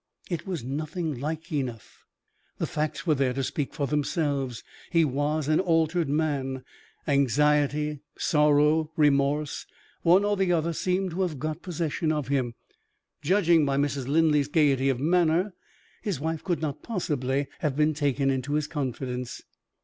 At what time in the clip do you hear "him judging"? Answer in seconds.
12.29-13.63